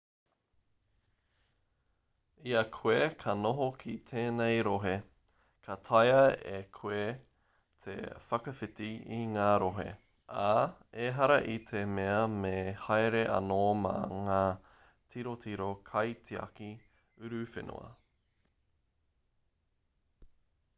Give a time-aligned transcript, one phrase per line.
[2.51, 4.93] i a koe ka noho ki tēnei rohe
[5.67, 7.03] ka taea e koe
[7.83, 7.93] te
[8.29, 9.85] whakawhiti i ngā rohe
[10.45, 10.47] ā
[11.05, 12.53] ehara i te mea me
[12.87, 13.95] haere anō mā
[14.31, 14.39] ngā
[15.15, 16.71] tirotiro kaitiaki
[17.29, 17.93] uruwhenua